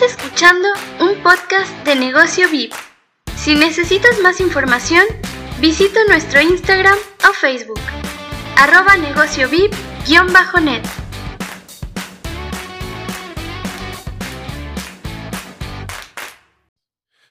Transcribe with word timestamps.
Estás 0.00 0.16
escuchando 0.16 0.68
un 1.00 1.20
podcast 1.24 1.72
de 1.84 1.96
negocio 1.96 2.48
VIP. 2.48 2.72
Si 3.36 3.56
necesitas 3.56 4.20
más 4.20 4.40
información, 4.40 5.04
visita 5.60 5.98
nuestro 6.06 6.40
Instagram 6.40 6.96
o 7.28 7.32
Facebook, 7.32 7.80
arroba 8.56 8.96
negocio 8.96 9.48
VIP-net. 9.48 10.84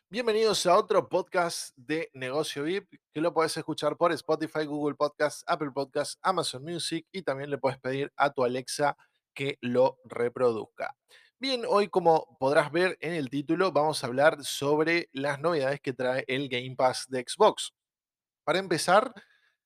Bienvenidos 0.09 0.65
a 0.65 0.77
otro 0.77 1.07
podcast 1.07 1.73
de 1.77 2.09
Negocio 2.13 2.63
VIP 2.63 2.99
que 3.13 3.21
lo 3.21 3.33
puedes 3.33 3.55
escuchar 3.55 3.95
por 3.95 4.11
Spotify, 4.11 4.65
Google 4.65 4.95
Podcast, 4.95 5.41
Apple 5.47 5.71
Podcast, 5.71 6.19
Amazon 6.21 6.65
Music 6.65 7.07
y 7.13 7.21
también 7.21 7.49
le 7.49 7.59
puedes 7.59 7.79
pedir 7.79 8.11
a 8.17 8.33
tu 8.33 8.43
Alexa 8.43 8.97
que 9.33 9.57
lo 9.61 9.99
reproduzca. 10.03 10.97
Bien, 11.39 11.65
hoy 11.67 11.87
como 11.87 12.35
podrás 12.39 12.71
ver 12.71 12.97
en 12.99 13.13
el 13.13 13.29
título 13.29 13.71
vamos 13.71 14.03
a 14.03 14.07
hablar 14.07 14.43
sobre 14.43 15.07
las 15.13 15.39
novedades 15.39 15.79
que 15.79 15.93
trae 15.93 16.25
el 16.27 16.49
Game 16.49 16.75
Pass 16.75 17.05
de 17.09 17.23
Xbox. 17.27 17.73
Para 18.43 18.57
empezar, 18.57 19.13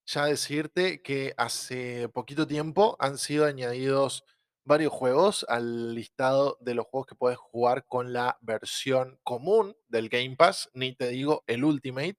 ya 0.05 0.25
decirte 0.25 1.01
que 1.01 1.33
hace 1.37 2.09
poquito 2.09 2.45
tiempo 2.45 2.97
han 2.99 3.17
sido 3.17 3.45
añadidos 3.45 4.25
varios 4.65 4.91
juegos 4.91 5.45
al 5.47 5.95
listado 5.95 6.57
de 6.59 6.75
los 6.75 6.87
juegos 6.87 7.07
que 7.07 7.15
puedes 7.15 7.37
jugar 7.37 7.85
con 7.87 8.11
la 8.11 8.37
versión 8.41 9.17
común 9.23 9.73
del 9.87 10.09
Game 10.09 10.35
Pass, 10.35 10.69
ni 10.73 10.93
te 10.93 11.07
digo 11.07 11.45
el 11.47 11.63
Ultimate, 11.63 12.17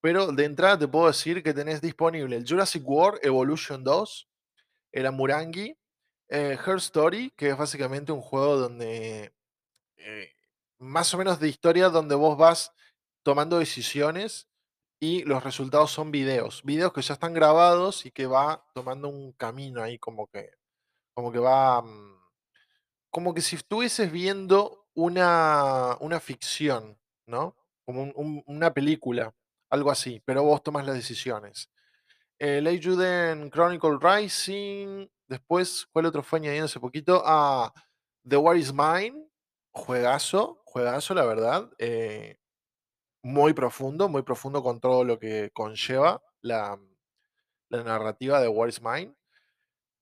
pero 0.00 0.30
de 0.30 0.44
entrada 0.44 0.78
te 0.78 0.86
puedo 0.86 1.08
decir 1.08 1.42
que 1.42 1.52
tenés 1.52 1.80
disponible 1.80 2.36
el 2.36 2.48
Jurassic 2.48 2.88
World 2.88 3.18
Evolution 3.24 3.82
2, 3.82 4.28
el 4.92 5.06
Amurangi, 5.06 5.76
eh, 6.28 6.58
Her 6.64 6.76
Story, 6.76 7.32
que 7.36 7.50
es 7.50 7.56
básicamente 7.56 8.12
un 8.12 8.20
juego 8.20 8.56
donde, 8.56 9.32
eh, 9.96 10.32
más 10.78 11.12
o 11.14 11.18
menos 11.18 11.40
de 11.40 11.48
historia, 11.48 11.88
donde 11.88 12.14
vos 12.14 12.36
vas 12.36 12.72
tomando 13.22 13.58
decisiones 13.58 14.48
y 15.00 15.22
los 15.24 15.44
resultados 15.44 15.90
son 15.92 16.10
videos, 16.10 16.62
videos 16.64 16.92
que 16.92 17.02
ya 17.02 17.14
están 17.14 17.34
grabados 17.34 18.06
y 18.06 18.10
que 18.10 18.26
va 18.26 18.64
tomando 18.74 19.08
un 19.08 19.32
camino 19.32 19.82
ahí 19.82 19.98
como 19.98 20.26
que, 20.28 20.50
como 21.14 21.32
que 21.32 21.38
va, 21.38 21.82
mm, 21.82 22.18
como 23.10 23.34
que 23.34 23.40
si 23.42 23.56
estuvieses 23.56 24.10
viendo 24.12 24.86
una, 24.94 25.96
una 26.00 26.20
ficción, 26.20 26.98
¿no? 27.26 27.56
Como 27.84 28.12
una 28.46 28.74
película, 28.74 29.34
algo 29.70 29.90
así, 29.90 30.20
pero 30.24 30.42
vos 30.42 30.62
tomas 30.62 30.84
las 30.86 30.96
decisiones. 30.96 31.70
El 32.38 32.66
Eiyuden 32.66 33.50
Chronicle 33.50 33.98
Rising, 34.00 35.08
Después, 35.28 35.86
¿cuál 35.92 36.06
otro 36.06 36.22
fue 36.22 36.38
añadiendo 36.38 36.64
hace 36.64 36.80
poquito? 36.80 37.22
A 37.24 37.72
The 38.26 38.36
War 38.36 38.56
is 38.56 38.72
Mine. 38.72 39.28
Juegazo, 39.72 40.62
juegazo, 40.64 41.14
la 41.14 41.26
verdad. 41.26 41.70
Eh, 41.78 42.38
muy 43.22 43.52
profundo, 43.52 44.08
muy 44.08 44.22
profundo 44.22 44.62
con 44.62 44.80
todo 44.80 45.04
lo 45.04 45.18
que 45.18 45.50
conlleva 45.52 46.22
la, 46.40 46.78
narrativa 47.70 48.40
de 48.40 48.48
War 48.48 48.70
is 48.70 48.80
Mine. 48.80 49.14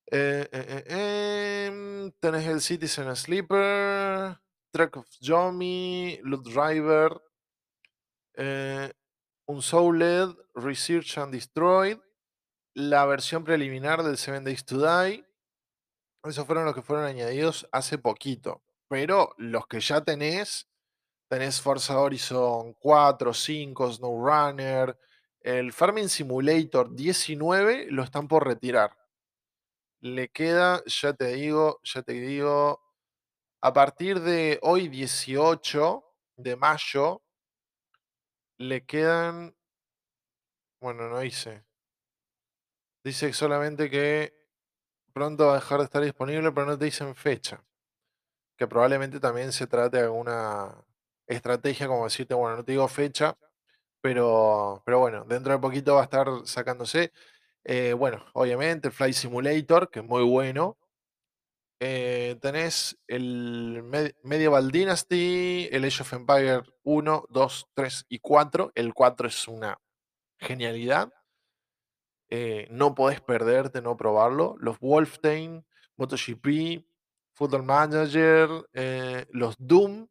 Eh, 0.09 0.47
eh, 0.49 1.65
em, 1.67 2.11
tenés 2.21 2.47
el 2.47 2.61
Citizen 2.61 3.13
Sleeper, 3.13 4.37
Track 4.71 4.95
of 4.95 5.07
Johnny, 5.21 6.19
Loot 6.23 6.47
Driver, 6.47 7.21
un 9.45 9.61
Souled, 9.61 10.37
Research 10.55 11.17
and 11.17 11.33
Destroyed, 11.33 11.99
la 12.77 13.07
versión 13.07 13.43
preliminar 13.43 14.03
del 14.03 14.19
Seven 14.19 14.43
Days 14.43 14.63
to 14.63 14.77
Die. 14.77 15.25
Esos 16.23 16.45
fueron 16.45 16.65
los 16.65 16.75
que 16.75 16.83
fueron 16.83 17.05
añadidos 17.05 17.67
hace 17.71 17.97
poquito. 17.97 18.61
Pero 18.87 19.33
los 19.39 19.65
que 19.65 19.79
ya 19.79 20.03
tenés, 20.03 20.69
tenés 21.27 21.59
Forza 21.59 21.99
Horizon 21.99 22.73
4, 22.73 23.33
5, 23.33 23.93
SnowRunner, 23.93 24.95
el 25.41 25.73
Farming 25.73 26.07
Simulator 26.07 26.93
19 26.93 27.87
lo 27.89 28.03
están 28.03 28.27
por 28.27 28.45
retirar. 28.45 28.95
Le 29.99 30.29
queda, 30.29 30.83
ya 30.85 31.13
te 31.13 31.33
digo, 31.33 31.79
ya 31.83 32.03
te 32.03 32.13
digo, 32.13 32.83
a 33.59 33.73
partir 33.73 34.19
de 34.19 34.59
hoy 34.61 34.87
18 34.87 36.03
de 36.35 36.55
mayo, 36.55 37.23
le 38.59 38.85
quedan, 38.85 39.57
bueno, 40.79 41.09
no 41.09 41.23
hice, 41.23 41.66
Dice 43.07 43.31
solamente 43.31 43.89
que 43.89 44.33
pronto 45.13 45.45
va 45.45 45.53
a 45.53 45.55
dejar 45.55 45.77
de 45.79 45.85
estar 45.85 46.03
disponible, 46.03 46.51
pero 46.51 46.67
no 46.67 46.77
te 46.77 46.83
dicen 46.83 47.15
fecha. 47.15 47.63
Que 48.57 48.67
probablemente 48.67 49.21
también 49.21 49.53
se 49.53 49.65
trate 49.65 49.95
de 49.95 50.03
alguna 50.03 50.75
estrategia 51.25 51.87
como 51.87 52.03
decirte, 52.03 52.33
bueno, 52.33 52.57
no 52.57 52.65
te 52.65 52.73
digo 52.73 52.85
fecha, 52.89 53.37
pero, 54.01 54.83
pero 54.85 54.99
bueno, 54.99 55.23
dentro 55.23 55.53
de 55.53 55.59
poquito 55.59 55.95
va 55.95 56.01
a 56.01 56.03
estar 56.03 56.27
sacándose. 56.43 57.13
Eh, 57.63 57.93
bueno, 57.93 58.25
obviamente, 58.33 58.91
Fly 58.91 59.13
Simulator, 59.13 59.89
que 59.89 59.99
es 59.99 60.05
muy 60.05 60.23
bueno. 60.23 60.77
Eh, 61.79 62.37
tenés 62.41 62.97
el 63.07 63.83
Medieval 64.23 64.69
Dynasty, 64.69 65.69
el 65.71 65.85
Age 65.85 66.01
of 66.01 66.11
Empire 66.11 66.63
1, 66.83 67.25
2, 67.29 67.69
3 67.73 68.05
y 68.09 68.19
4. 68.19 68.73
El 68.75 68.93
4 68.93 69.29
es 69.29 69.47
una 69.47 69.79
genialidad. 70.39 71.09
Eh, 72.29 72.67
no 72.71 72.93
podés 72.93 73.21
perderte, 73.21 73.81
no 73.81 73.95
probarlo. 73.95 74.55
Los 74.59 74.79
Wolfenstein, 74.79 75.65
MotoGP, 75.95 76.85
Football 77.33 77.63
Manager, 77.63 78.49
eh, 78.73 79.25
los 79.31 79.55
Doom. 79.57 80.07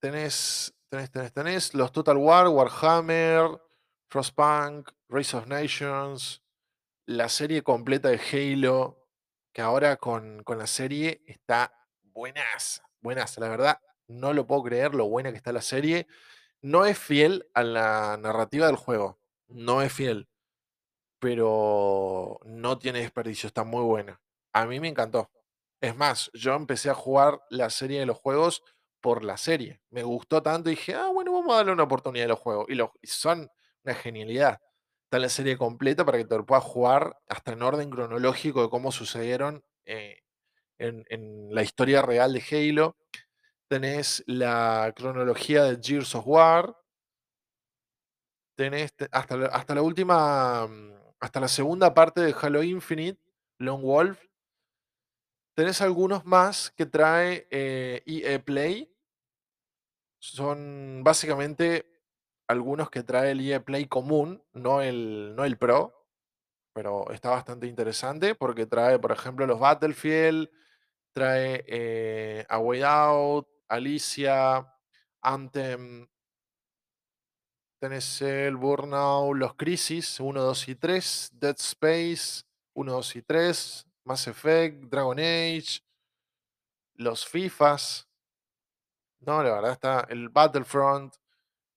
Tenés, 0.00 0.74
tenés, 0.88 1.10
tenés, 1.10 1.32
tenés 1.32 1.74
los 1.74 1.92
Total 1.92 2.16
War, 2.16 2.48
Warhammer, 2.48 3.62
Frostpunk, 4.08 4.90
Race 5.08 5.36
of 5.36 5.46
Nations, 5.46 6.42
la 7.06 7.28
serie 7.28 7.62
completa 7.62 8.08
de 8.08 8.18
Halo, 8.18 9.08
que 9.52 9.62
ahora 9.62 9.96
con, 9.96 10.42
con 10.42 10.58
la 10.58 10.66
serie 10.66 11.22
está 11.26 11.72
buenas, 12.02 12.82
buenas, 13.00 13.38
la 13.38 13.48
verdad, 13.48 13.78
no 14.08 14.32
lo 14.32 14.46
puedo 14.46 14.64
creer 14.64 14.94
lo 14.94 15.08
buena 15.08 15.30
que 15.30 15.36
está 15.36 15.52
la 15.52 15.62
serie. 15.62 16.08
No 16.60 16.84
es 16.84 16.98
fiel 16.98 17.48
a 17.54 17.62
la 17.62 18.16
narrativa 18.20 18.66
del 18.66 18.76
juego 18.76 19.21
no 19.54 19.82
es 19.82 19.92
fiel, 19.92 20.28
pero 21.18 22.40
no 22.44 22.78
tiene 22.78 23.00
desperdicio, 23.00 23.46
está 23.46 23.64
muy 23.64 23.84
buena. 23.84 24.20
A 24.52 24.66
mí 24.66 24.80
me 24.80 24.88
encantó. 24.88 25.30
Es 25.80 25.96
más, 25.96 26.30
yo 26.34 26.54
empecé 26.54 26.90
a 26.90 26.94
jugar 26.94 27.40
la 27.50 27.70
serie 27.70 28.00
de 28.00 28.06
los 28.06 28.18
juegos 28.18 28.62
por 29.00 29.24
la 29.24 29.36
serie. 29.36 29.80
Me 29.90 30.02
gustó 30.02 30.42
tanto 30.42 30.70
y 30.70 30.74
dije, 30.74 30.94
ah, 30.94 31.08
bueno, 31.08 31.32
vamos 31.32 31.52
a 31.52 31.56
darle 31.58 31.72
una 31.72 31.82
oportunidad 31.82 32.26
a 32.26 32.28
los 32.28 32.38
juegos. 32.38 32.66
Y, 32.68 32.74
los, 32.74 32.90
son 33.02 33.50
una 33.84 33.94
genialidad. 33.94 34.60
Está 35.04 35.18
la 35.18 35.28
serie 35.28 35.58
completa 35.58 36.04
para 36.04 36.18
que 36.18 36.24
te 36.24 36.36
lo 36.36 36.46
puedas 36.46 36.64
jugar 36.64 37.18
hasta 37.28 37.52
en 37.52 37.62
orden 37.62 37.90
cronológico 37.90 38.62
de 38.62 38.70
cómo 38.70 38.92
sucedieron 38.92 39.64
eh, 39.84 40.20
en, 40.78 41.04
en, 41.08 41.54
la 41.54 41.62
historia 41.62 42.00
real 42.00 42.32
de 42.32 42.42
Halo. 42.50 42.96
Tenés 43.68 44.22
la 44.26 44.92
cronología 44.96 45.64
de 45.64 45.78
Gears 45.82 46.14
of 46.14 46.26
War, 46.26 46.76
tenés 48.62 48.94
hasta 49.10 49.36
la, 49.36 49.46
hasta 49.48 49.74
la 49.74 49.82
última, 49.82 50.68
mm, 50.68 50.92
hasta 51.18 51.40
la 51.40 51.48
segunda 51.48 51.92
parte 51.94 52.20
de 52.20 52.32
Halo 52.40 52.62
Infinite, 52.62 53.20
Lone 53.58 53.82
Wolf. 53.82 54.24
Tenés 55.56 55.80
algunos 55.80 56.24
más 56.24 56.70
que 56.70 56.86
trae 56.86 57.48
eh, 57.50 58.02
e 58.06 58.38
Play. 58.38 58.94
Son 60.20 61.02
básicamente 61.02 61.90
algunos 62.46 62.88
que 62.88 63.02
trae 63.02 63.32
el 63.32 63.40
EA 63.40 63.64
Play 63.64 63.86
común, 63.86 64.40
no 64.52 64.80
el, 64.80 65.34
no 65.34 65.44
el 65.44 65.58
Pro. 65.58 66.06
Pero 66.72 67.10
está 67.10 67.30
bastante 67.30 67.66
interesante 67.66 68.36
porque 68.36 68.66
trae, 68.66 69.00
por 69.00 69.10
ejemplo, 69.10 69.44
los 69.44 69.58
Battlefield, 69.58 70.48
trae 71.12 71.64
eh, 71.66 72.46
A 72.48 72.58
Way 72.60 72.82
Out, 72.84 73.48
Alicia, 73.68 74.72
Anthem, 75.20 76.06
Tenés 77.82 78.22
el 78.22 78.54
Burnout, 78.54 79.36
los 79.36 79.54
Crisis 79.56 80.20
1, 80.20 80.40
2 80.40 80.68
y 80.68 80.76
3, 80.76 81.30
Dead 81.32 81.56
Space 81.58 82.44
1, 82.74 82.92
2 82.92 83.16
y 83.16 83.22
3, 83.22 83.86
Mass 84.04 84.28
Effect, 84.28 84.84
Dragon 84.84 85.18
Age, 85.18 85.80
los 86.94 87.26
FIFAs. 87.26 88.08
No, 89.18 89.42
la 89.42 89.54
verdad 89.54 89.72
está 89.72 90.06
el 90.10 90.28
Battlefront, 90.28 91.16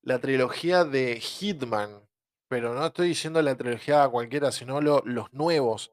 la 0.03 0.19
trilogía 0.19 0.83
de 0.85 1.19
Hitman, 1.19 2.07
pero 2.47 2.75
no 2.75 2.85
estoy 2.85 3.07
diciendo 3.07 3.41
la 3.41 3.57
trilogía 3.57 4.07
cualquiera, 4.07 4.51
sino 4.51 4.81
los 4.81 5.33
nuevos, 5.33 5.91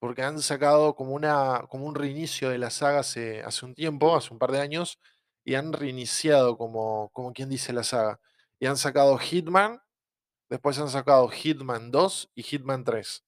porque 0.00 0.24
han 0.24 0.40
sacado 0.40 0.96
como, 0.96 1.12
una, 1.12 1.66
como 1.68 1.86
un 1.86 1.94
reinicio 1.94 2.50
de 2.50 2.58
la 2.58 2.70
saga 2.70 2.98
hace, 2.98 3.44
hace 3.44 3.64
un 3.64 3.76
tiempo, 3.76 4.16
hace 4.16 4.32
un 4.32 4.40
par 4.40 4.50
de 4.50 4.60
años, 4.60 4.98
y 5.44 5.54
han 5.54 5.72
reiniciado 5.72 6.58
como, 6.58 7.10
como 7.12 7.32
quien 7.32 7.48
dice 7.48 7.72
la 7.72 7.84
saga. 7.84 8.18
Y 8.62 8.66
han 8.66 8.76
sacado 8.76 9.18
Hitman, 9.18 9.82
después 10.48 10.78
han 10.78 10.88
sacado 10.88 11.26
Hitman 11.26 11.90
2 11.90 12.30
y 12.36 12.44
Hitman 12.44 12.84
3. 12.84 13.24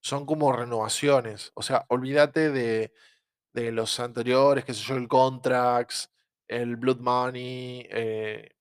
Son 0.00 0.26
como 0.26 0.52
renovaciones. 0.52 1.52
O 1.54 1.62
sea, 1.62 1.86
olvídate 1.88 2.50
de, 2.50 2.92
de 3.52 3.70
los 3.70 4.00
anteriores, 4.00 4.64
que 4.64 4.74
sé 4.74 4.82
yo, 4.82 4.96
el 4.96 5.06
Contracts, 5.06 6.10
el 6.48 6.74
Blood 6.74 6.98
Money, 6.98 7.86
eh, 7.92 8.56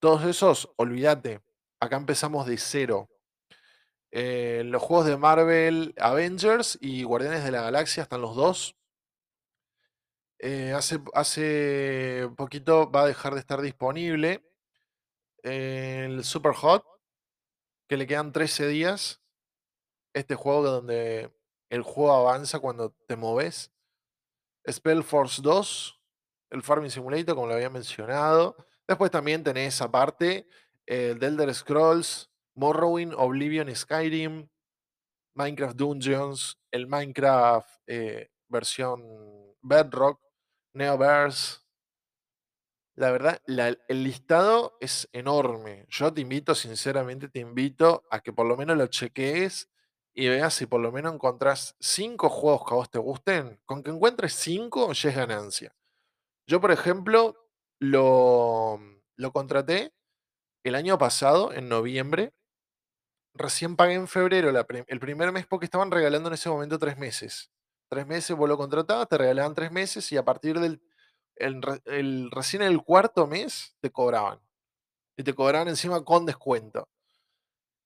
todos 0.00 0.24
esos, 0.24 0.72
olvídate. 0.74 1.40
Acá 1.78 1.98
empezamos 1.98 2.44
de 2.44 2.58
cero. 2.58 3.08
Eh, 4.10 4.62
los 4.66 4.82
juegos 4.82 5.06
de 5.06 5.16
Marvel, 5.16 5.94
Avengers 6.00 6.78
y 6.80 7.04
Guardianes 7.04 7.44
de 7.44 7.52
la 7.52 7.62
Galaxia 7.62 8.02
están 8.02 8.22
los 8.22 8.34
dos. 8.34 8.76
Eh, 10.40 10.72
hace, 10.72 10.98
hace 11.14 12.28
poquito 12.36 12.90
va 12.90 13.02
a 13.02 13.06
dejar 13.06 13.34
de 13.34 13.40
estar 13.40 13.60
disponible 13.62 14.42
el 15.46 16.24
Super 16.24 16.52
Hot, 16.54 16.84
que 17.88 17.96
le 17.96 18.06
quedan 18.06 18.32
13 18.32 18.66
días. 18.66 19.22
Este 20.12 20.34
juego 20.34 20.62
donde 20.62 21.32
el 21.70 21.82
juego 21.82 22.12
avanza 22.12 22.58
cuando 22.58 22.90
te 23.06 23.16
moves. 23.16 23.72
Spell 24.68 25.04
Force 25.04 25.40
2, 25.40 26.00
el 26.50 26.62
Farming 26.62 26.90
Simulator, 26.90 27.36
como 27.36 27.46
lo 27.46 27.54
había 27.54 27.70
mencionado. 27.70 28.56
Después 28.88 29.10
también 29.10 29.44
tenés 29.44 29.80
aparte 29.80 30.48
el 30.84 31.18
The 31.20 31.26
Elder 31.26 31.54
Scrolls, 31.54 32.28
Morrowind, 32.54 33.14
Oblivion, 33.16 33.74
Skyrim, 33.74 34.48
Minecraft 35.34 35.76
Dungeons, 35.76 36.58
el 36.72 36.88
Minecraft 36.88 37.68
eh, 37.86 38.30
versión 38.48 39.04
Bedrock, 39.62 40.20
Neoverse. 40.72 41.65
La 42.96 43.10
verdad, 43.10 43.42
el 43.46 44.04
listado 44.04 44.78
es 44.80 45.06
enorme. 45.12 45.86
Yo 45.90 46.14
te 46.14 46.22
invito, 46.22 46.54
sinceramente, 46.54 47.28
te 47.28 47.40
invito 47.40 48.04
a 48.10 48.20
que 48.20 48.32
por 48.32 48.46
lo 48.46 48.56
menos 48.56 48.78
lo 48.78 48.86
chequees 48.86 49.68
y 50.14 50.28
veas 50.28 50.54
si 50.54 50.64
por 50.64 50.80
lo 50.80 50.90
menos 50.90 51.12
encontrás 51.12 51.76
cinco 51.78 52.30
juegos 52.30 52.64
que 52.66 52.72
a 52.72 52.76
vos 52.78 52.90
te 52.90 52.98
gusten. 52.98 53.60
Con 53.66 53.82
que 53.82 53.90
encuentres 53.90 54.32
cinco, 54.32 54.90
ya 54.94 55.10
es 55.10 55.16
ganancia. 55.16 55.76
Yo, 56.46 56.58
por 56.58 56.72
ejemplo, 56.72 57.36
lo, 57.78 58.80
lo 59.16 59.32
contraté 59.32 59.92
el 60.64 60.74
año 60.74 60.96
pasado, 60.96 61.52
en 61.52 61.68
noviembre. 61.68 62.32
Recién 63.34 63.76
pagué 63.76 63.92
en 63.92 64.08
febrero 64.08 64.48
el 64.48 65.00
primer 65.00 65.32
mes 65.32 65.46
porque 65.46 65.66
estaban 65.66 65.90
regalando 65.90 66.30
en 66.30 66.34
ese 66.34 66.48
momento 66.48 66.78
tres 66.78 66.96
meses. 66.96 67.50
Tres 67.90 68.06
meses 68.06 68.34
vos 68.34 68.48
lo 68.48 68.56
contratabas, 68.56 69.06
te 69.08 69.18
regalaban 69.18 69.54
tres 69.54 69.70
meses 69.70 70.10
y 70.12 70.16
a 70.16 70.24
partir 70.24 70.58
del 70.58 70.80
el, 71.36 72.30
recién 72.30 72.62
el 72.62 72.82
cuarto 72.82 73.26
mes 73.26 73.76
te 73.80 73.90
cobraban. 73.90 74.40
Y 75.16 75.22
te 75.22 75.34
cobraban 75.34 75.68
encima 75.68 76.04
con 76.04 76.26
descuento. 76.26 76.88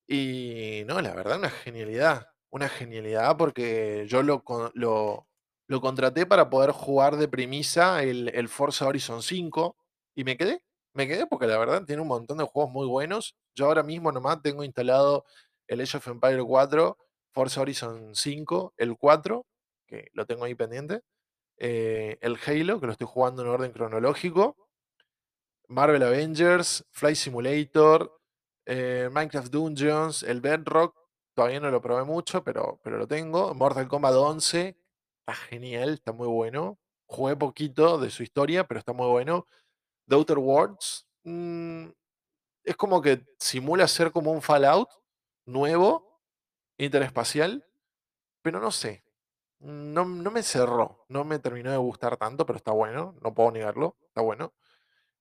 Y 0.06 0.82
no, 0.86 1.00
la 1.00 1.14
verdad, 1.14 1.38
una 1.38 1.50
genialidad. 1.50 2.28
Una 2.50 2.68
genialidad 2.68 3.36
porque 3.36 4.06
yo 4.08 4.22
lo, 4.22 4.42
lo, 4.74 5.28
lo 5.68 5.80
contraté 5.80 6.26
para 6.26 6.50
poder 6.50 6.72
jugar 6.72 7.16
de 7.16 7.28
premisa 7.28 8.02
el, 8.02 8.28
el, 8.34 8.48
Forza 8.48 8.86
Horizon 8.86 9.22
5 9.22 9.76
y 10.16 10.24
me 10.24 10.36
quedé. 10.36 10.64
Me 10.92 11.06
quedé 11.06 11.26
porque 11.26 11.46
la 11.46 11.58
verdad 11.58 11.84
tiene 11.84 12.02
un 12.02 12.08
montón 12.08 12.38
de 12.38 12.44
juegos 12.44 12.72
muy 12.72 12.88
buenos. 12.88 13.36
Yo 13.54 13.66
ahora 13.66 13.84
mismo 13.84 14.10
nomás 14.10 14.42
tengo 14.42 14.64
instalado 14.64 15.24
el 15.68 15.80
Age 15.80 15.98
of 15.98 16.08
Empire 16.08 16.42
4, 16.42 16.98
Forza 17.30 17.60
Horizon 17.60 18.16
5, 18.16 18.74
el 18.76 18.96
4, 18.96 19.46
que 19.86 20.08
lo 20.12 20.26
tengo 20.26 20.44
ahí 20.44 20.56
pendiente. 20.56 21.02
Eh, 21.62 22.16
el 22.22 22.38
Halo, 22.44 22.80
que 22.80 22.86
lo 22.86 22.92
estoy 22.92 23.06
jugando 23.06 23.42
en 23.42 23.48
orden 23.48 23.70
cronológico. 23.70 24.56
Marvel 25.68 26.02
Avengers, 26.02 26.86
Flight 26.90 27.16
Simulator, 27.16 28.18
eh, 28.64 29.10
Minecraft 29.12 29.52
Dungeons, 29.52 30.22
el 30.22 30.40
Bedrock, 30.40 30.96
todavía 31.34 31.60
no 31.60 31.70
lo 31.70 31.82
probé 31.82 32.04
mucho, 32.04 32.42
pero, 32.42 32.80
pero 32.82 32.96
lo 32.96 33.06
tengo. 33.06 33.54
Mortal 33.54 33.86
Kombat 33.88 34.14
11, 34.14 34.76
está 35.20 35.34
genial, 35.34 35.90
está 35.90 36.12
muy 36.12 36.28
bueno. 36.28 36.78
Jugué 37.06 37.36
poquito 37.36 37.98
de 37.98 38.10
su 38.10 38.22
historia, 38.22 38.66
pero 38.66 38.80
está 38.80 38.94
muy 38.94 39.08
bueno. 39.08 39.46
The 40.08 40.14
Outer 40.16 40.38
Worlds, 40.38 41.06
mm, 41.24 41.88
es 42.64 42.76
como 42.76 43.02
que 43.02 43.24
simula 43.38 43.86
ser 43.86 44.12
como 44.12 44.32
un 44.32 44.40
Fallout 44.42 44.88
nuevo, 45.44 46.20
interespacial, 46.78 47.66
pero 48.42 48.60
no 48.60 48.70
sé. 48.70 49.04
No, 49.60 50.04
no 50.06 50.30
me 50.30 50.42
cerró, 50.42 51.04
no 51.08 51.24
me 51.24 51.38
terminó 51.38 51.70
de 51.70 51.76
gustar 51.76 52.16
tanto, 52.16 52.46
pero 52.46 52.56
está 52.56 52.72
bueno, 52.72 53.14
no 53.22 53.34
puedo 53.34 53.50
negarlo, 53.50 53.96
está 54.08 54.22
bueno. 54.22 54.54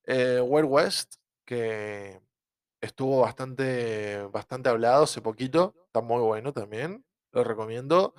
Eh, 0.06 0.41
Wild 0.41 0.68
West, 0.69 1.15
que 1.45 2.21
estuvo 2.81 3.21
bastante, 3.21 4.24
bastante 4.31 4.69
hablado 4.69 5.06
hace 5.06 5.21
poquito, 5.21 5.75
está 5.88 6.01
muy 6.01 6.21
bueno 6.21 6.53
también, 6.53 7.06
lo 7.33 7.44
recomiendo. 7.44 8.15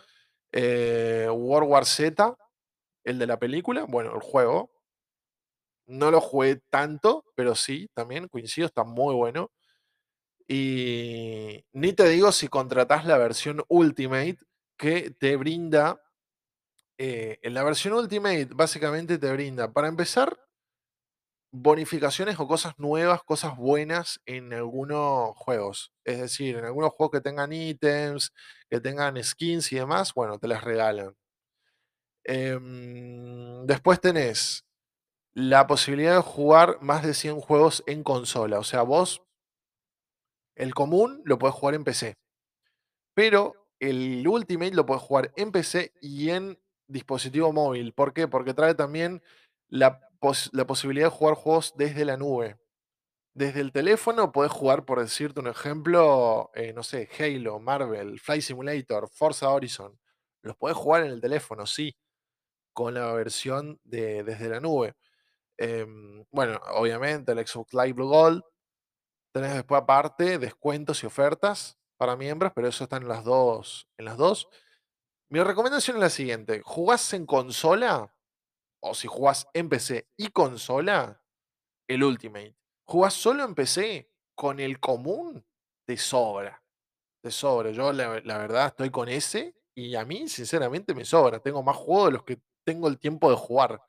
Eh, 0.52 1.28
World 1.30 1.70
War 1.70 1.86
Z, 1.86 2.36
el 3.04 3.18
de 3.18 3.26
la 3.26 3.38
película, 3.38 3.86
bueno, 3.88 4.14
el 4.14 4.22
juego. 4.22 4.70
No 5.86 6.10
lo 6.10 6.20
jugué 6.20 6.60
tanto, 6.70 7.24
pero 7.34 7.54
sí, 7.54 7.88
también 7.94 8.28
coincido, 8.28 8.66
está 8.66 8.84
muy 8.84 9.14
bueno. 9.14 9.50
Y 10.48 11.64
ni 11.72 11.92
te 11.92 12.08
digo 12.08 12.32
si 12.32 12.48
contratás 12.48 13.04
la 13.06 13.18
versión 13.18 13.62
Ultimate 13.68 14.38
que 14.76 15.10
te 15.12 15.36
brinda. 15.36 16.00
Eh, 17.02 17.38
en 17.40 17.54
la 17.54 17.64
versión 17.64 17.94
Ultimate 17.94 18.50
básicamente 18.52 19.16
te 19.16 19.32
brinda, 19.32 19.72
para 19.72 19.88
empezar, 19.88 20.36
bonificaciones 21.50 22.38
o 22.38 22.46
cosas 22.46 22.78
nuevas, 22.78 23.22
cosas 23.22 23.56
buenas 23.56 24.20
en 24.26 24.52
algunos 24.52 25.34
juegos. 25.34 25.92
Es 26.04 26.20
decir, 26.20 26.56
en 26.56 26.66
algunos 26.66 26.92
juegos 26.92 27.12
que 27.12 27.22
tengan 27.22 27.54
ítems, 27.54 28.34
que 28.68 28.80
tengan 28.80 29.22
skins 29.24 29.72
y 29.72 29.76
demás, 29.76 30.12
bueno, 30.12 30.38
te 30.38 30.46
las 30.46 30.62
regalan. 30.62 31.16
Em, 32.24 33.66
después 33.66 34.00
tenés 34.00 34.64
la 35.34 35.66
posibilidad 35.66 36.16
de 36.16 36.22
jugar 36.22 36.78
más 36.82 37.04
de 37.04 37.14
100 37.14 37.40
juegos 37.40 37.84
en 37.86 38.02
consola. 38.04 38.58
O 38.60 38.64
sea, 38.64 38.82
vos, 38.82 39.22
el 40.54 40.74
común 40.74 41.22
lo 41.24 41.38
puedes 41.38 41.54
jugar 41.54 41.74
en 41.74 41.84
PC. 41.84 42.14
Pero 43.14 43.54
el 43.80 44.26
Ultimate 44.26 44.74
lo 44.74 44.86
puedes 44.86 45.02
jugar 45.02 45.32
en 45.36 45.52
PC 45.52 45.92
y 46.00 46.30
en 46.30 46.58
dispositivo 46.90 47.52
móvil. 47.52 47.92
¿Por 47.92 48.12
qué? 48.12 48.28
Porque 48.28 48.54
trae 48.54 48.74
también 48.74 49.22
la 49.68 50.00
posibilidad 50.66 51.06
de 51.06 51.16
jugar 51.16 51.34
juegos 51.34 51.74
desde 51.76 52.04
la 52.04 52.16
nube. 52.16 52.58
Desde 53.34 53.60
el 53.60 53.72
teléfono 53.72 54.32
puedes 54.32 54.52
jugar, 54.52 54.84
por 54.84 55.00
decirte 55.00 55.40
un 55.40 55.46
ejemplo, 55.46 56.50
eh, 56.54 56.72
no 56.72 56.82
sé, 56.82 57.08
Halo, 57.18 57.60
Marvel, 57.60 58.18
Flight 58.18 58.42
Simulator, 58.42 59.08
Forza 59.08 59.50
Horizon. 59.50 59.98
Los 60.42 60.56
puedes 60.56 60.76
jugar 60.76 61.04
en 61.04 61.12
el 61.12 61.20
teléfono, 61.20 61.64
sí, 61.66 61.96
con 62.72 62.94
la 62.94 63.12
versión 63.12 63.80
de 63.84 64.24
desde 64.24 64.48
la 64.48 64.60
nube. 64.60 64.94
Em, 65.58 66.24
bueno, 66.30 66.60
obviamente 66.74 67.32
el 67.32 67.46
Xbox 67.46 67.72
Live 67.74 67.92
Blue 67.94 68.08
Gold. 68.08 68.42
Tenés 69.32 69.54
después 69.54 69.82
aparte 69.82 70.38
descuentos 70.38 71.02
y 71.04 71.06
ofertas 71.06 71.78
para 71.96 72.16
miembros, 72.16 72.52
pero 72.54 72.68
eso 72.68 72.84
está 72.84 72.96
en 72.96 73.08
las 73.08 73.24
dos. 73.24 73.88
En 73.98 74.06
las 74.06 74.16
dos. 74.16 74.48
Mi 75.30 75.42
recomendación 75.42 75.96
es 75.96 76.00
la 76.02 76.10
siguiente: 76.10 76.60
¿jugás 76.64 77.12
en 77.14 77.26
consola? 77.26 78.14
o 78.80 78.94
si 78.94 79.06
jugás 79.08 79.46
en 79.52 79.68
PC 79.68 80.08
y 80.16 80.28
consola, 80.28 81.22
el 81.86 82.02
Ultimate. 82.02 82.56
Jugás 82.84 83.14
solo 83.14 83.44
en 83.44 83.54
PC, 83.54 84.10
con 84.34 84.58
el 84.58 84.80
común, 84.80 85.44
te 85.86 85.96
sobra. 85.96 86.62
Te 87.22 87.30
sobra. 87.30 87.70
Yo 87.70 87.92
la, 87.92 88.08
verdad 88.08 88.68
estoy 88.68 88.90
con 88.90 89.08
ese 89.08 89.54
y 89.74 89.94
a 89.94 90.04
mí 90.04 90.28
sinceramente 90.28 90.94
me 90.94 91.04
sobra. 91.04 91.40
Tengo 91.40 91.62
más 91.62 91.76
juegos 91.76 92.06
de 92.06 92.12
los 92.12 92.24
que 92.24 92.40
tengo 92.64 92.88
el 92.88 92.98
tiempo 92.98 93.30
de 93.30 93.36
jugar. 93.36 93.82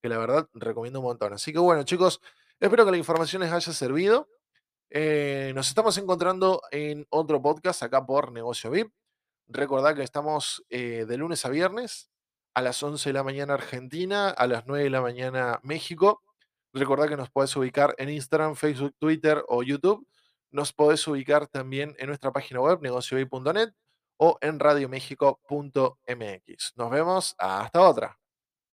Que 0.00 0.08
la 0.08 0.18
verdad 0.18 0.48
recomiendo 0.54 1.00
un 1.00 1.06
montón. 1.06 1.32
Así 1.34 1.52
que 1.52 1.58
bueno 1.58 1.84
chicos, 1.84 2.20
espero 2.58 2.84
que 2.84 2.90
la 2.90 2.96
información 2.96 3.42
les 3.42 3.52
haya 3.52 3.72
servido. 3.72 4.28
Eh, 4.90 5.52
nos 5.54 5.68
estamos 5.68 5.96
encontrando 5.98 6.62
en 6.70 7.06
otro 7.10 7.40
podcast 7.40 7.82
acá 7.82 8.04
por 8.04 8.32
Negocio 8.32 8.70
VIP. 8.70 8.92
Recordad 9.52 9.94
que 9.94 10.02
estamos 10.02 10.64
eh, 10.70 11.04
de 11.06 11.16
lunes 11.18 11.44
a 11.44 11.50
viernes 11.50 12.10
a 12.54 12.62
las 12.62 12.82
11 12.82 13.10
de 13.10 13.12
la 13.12 13.22
mañana 13.22 13.54
Argentina, 13.54 14.30
a 14.30 14.46
las 14.46 14.66
9 14.66 14.84
de 14.84 14.90
la 14.90 15.00
mañana 15.00 15.60
México. 15.62 16.22
Recordad 16.72 17.08
que 17.08 17.16
nos 17.16 17.30
podés 17.30 17.54
ubicar 17.56 17.94
en 17.98 18.08
Instagram, 18.08 18.56
Facebook, 18.56 18.94
Twitter 18.98 19.44
o 19.48 19.62
YouTube. 19.62 20.06
Nos 20.50 20.72
podés 20.72 21.06
ubicar 21.06 21.46
también 21.48 21.94
en 21.98 22.08
nuestra 22.08 22.32
página 22.32 22.60
web 22.60 22.80
negocioy.net 22.80 23.70
o 24.16 24.38
en 24.40 24.58
radiomexico.mx. 24.58 26.72
Nos 26.76 26.90
vemos 26.90 27.34
hasta 27.38 27.80
otra. 27.80 28.21